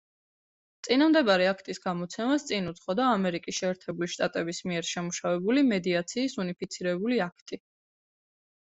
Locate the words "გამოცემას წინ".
1.83-2.71